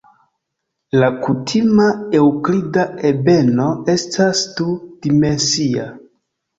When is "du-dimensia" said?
4.59-5.91